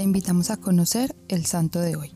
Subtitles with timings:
[0.00, 2.14] te invitamos a conocer el santo de hoy.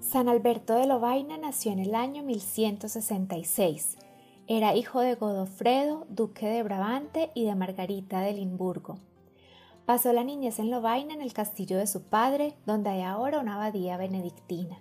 [0.00, 3.98] San Alberto de Lovaina nació en el año 1166.
[4.46, 8.96] Era hijo de Godofredo, duque de Brabante y de Margarita de Limburgo.
[9.84, 13.56] Pasó la niñez en Lovaina en el castillo de su padre, donde hay ahora una
[13.56, 14.78] abadía benedictina.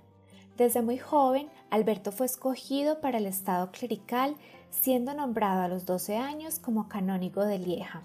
[0.55, 4.37] Desde muy joven, Alberto fue escogido para el estado clerical,
[4.71, 8.03] siendo nombrado a los 12 años como canónigo de Lieja.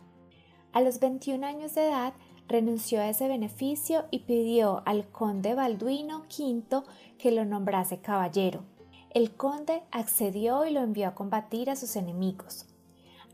[0.72, 2.12] A los 21 años de edad,
[2.46, 6.82] renunció a ese beneficio y pidió al conde Balduino V
[7.18, 8.62] que lo nombrase caballero.
[9.10, 12.66] El conde accedió y lo envió a combatir a sus enemigos.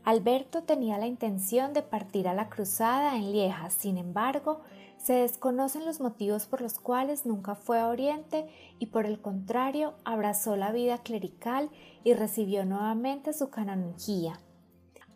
[0.03, 4.61] Alberto tenía la intención de partir a la cruzada en Lieja, sin embargo,
[4.97, 8.47] se desconocen los motivos por los cuales nunca fue a Oriente
[8.79, 11.69] y por el contrario abrazó la vida clerical
[12.03, 14.39] y recibió nuevamente su canonjía.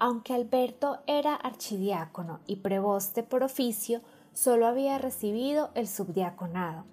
[0.03, 4.01] Aunque Alberto era archidiácono y preboste por oficio,
[4.33, 6.85] solo había recibido el subdiaconado.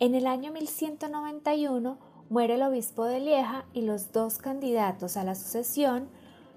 [0.00, 1.96] En el año 1191
[2.28, 6.08] muere el obispo de Lieja y los dos candidatos a la sucesión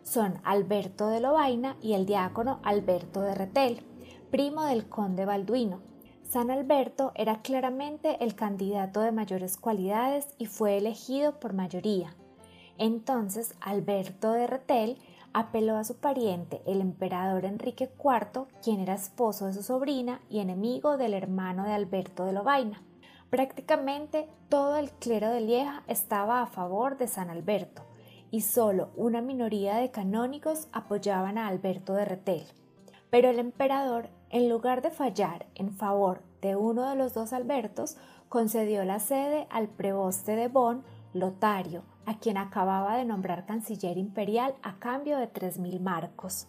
[0.02, 3.86] son Alberto de Lovaina y el diácono Alberto de Retel,
[4.32, 5.82] primo del conde Balduino.
[6.28, 12.16] San Alberto era claramente el candidato de mayores cualidades y fue elegido por mayoría.
[12.80, 14.98] Entonces Alberto de Retel
[15.34, 20.40] apeló a su pariente, el emperador Enrique IV, quien era esposo de su sobrina y
[20.40, 22.82] enemigo del hermano de Alberto de Lovaina.
[23.30, 27.82] Prácticamente todo el clero de Lieja estaba a favor de San Alberto
[28.30, 32.46] y solo una minoría de canónigos apoyaban a Alberto de Retel.
[33.10, 37.98] Pero el emperador, en lugar de fallar en favor de uno de los dos Albertos,
[38.30, 44.56] concedió la sede al preboste de Bonn, Lotario, a quien acababa de nombrar canciller imperial
[44.64, 46.48] a cambio de tres mil marcos.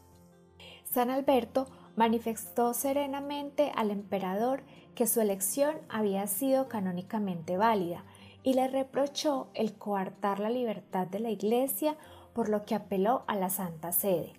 [0.91, 4.63] San Alberto manifestó serenamente al emperador
[4.95, 8.05] que su elección había sido canónicamente válida
[8.43, 11.97] y le reprochó el coartar la libertad de la Iglesia,
[12.33, 14.35] por lo que apeló a la Santa Sede.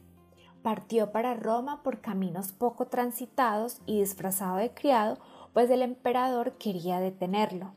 [0.61, 5.17] Partió para Roma por caminos poco transitados y disfrazado de criado,
[5.53, 7.73] pues el emperador quería detenerlo.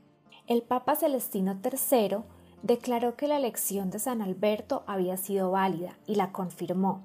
[0.47, 2.19] El Papa Celestino III
[2.63, 7.03] declaró que la elección de San Alberto había sido válida y la confirmó.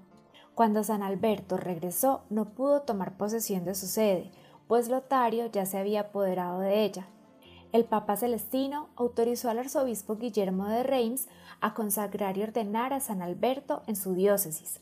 [0.55, 4.31] Cuando San Alberto regresó no pudo tomar posesión de su sede,
[4.67, 7.07] pues Lotario ya se había apoderado de ella.
[7.71, 11.27] El Papa Celestino autorizó al arzobispo Guillermo de Reims
[11.59, 14.79] a consagrar y ordenar a San Alberto en su diócesis.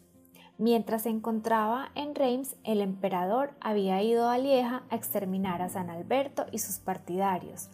[0.57, 5.89] Mientras se encontraba en Reims, el emperador había ido a Lieja a exterminar a San
[5.89, 7.69] Alberto y sus partidarios,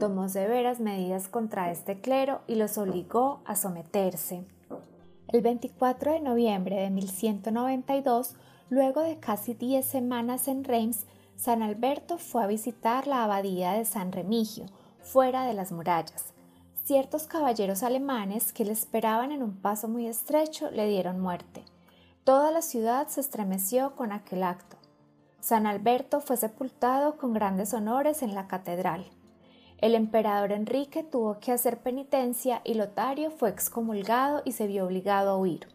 [0.00, 4.44] tomó severas medidas contra este clero y los obligó a someterse.
[5.28, 8.34] El 24 de noviembre de 1192,
[8.70, 11.06] luego de casi diez semanas en Reims,
[11.36, 14.64] San Alberto fue a visitar la abadía de San Remigio,
[15.02, 16.32] fuera de las murallas.
[16.82, 21.62] Ciertos caballeros alemanes que le esperaban en un paso muy estrecho le dieron muerte.
[22.24, 24.78] Toda la ciudad se estremeció con aquel acto.
[25.40, 29.04] San Alberto fue sepultado con grandes honores en la catedral.
[29.80, 35.30] El emperador Enrique tuvo que hacer penitencia y Lotario fue excomulgado y se vio obligado
[35.30, 35.68] a huir.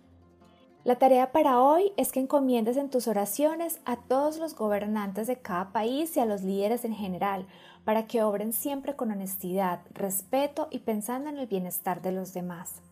[0.83, 5.37] La tarea para hoy es que encomiendes en tus oraciones a todos los gobernantes de
[5.37, 7.47] cada país y a los líderes en general,
[7.83, 12.83] para que obren siempre con honestidad, respeto y pensando en el bienestar de los demás.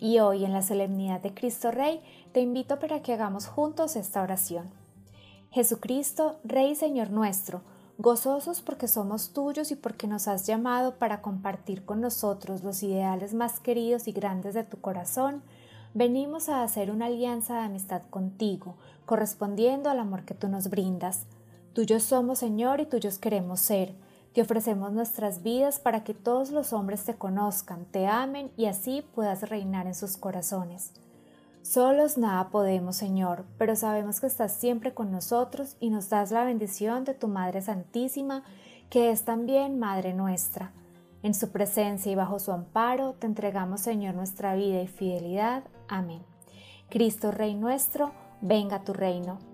[0.00, 2.00] Y hoy, en la solemnidad de Cristo Rey,
[2.32, 4.68] te invito para que hagamos juntos esta oración.
[5.52, 7.62] Jesucristo, Rey y Señor nuestro,
[8.00, 13.34] gozosos porque somos tuyos y porque nos has llamado para compartir con nosotros los ideales
[13.34, 15.42] más queridos y grandes de tu corazón,
[15.92, 21.26] venimos a hacer una alianza de amistad contigo, correspondiendo al amor que tú nos brindas.
[21.74, 23.94] Tuyos somos, Señor, y tuyos queremos ser.
[24.32, 29.04] Te ofrecemos nuestras vidas para que todos los hombres te conozcan, te amen y así
[29.14, 30.92] puedas reinar en sus corazones.
[31.62, 36.44] Solos nada podemos, Señor, pero sabemos que estás siempre con nosotros y nos das la
[36.44, 38.42] bendición de tu Madre Santísima,
[38.88, 40.72] que es también Madre nuestra.
[41.22, 45.64] En su presencia y bajo su amparo te entregamos, Señor, nuestra vida y fidelidad.
[45.86, 46.22] Amén.
[46.88, 49.49] Cristo Rey nuestro, venga a tu reino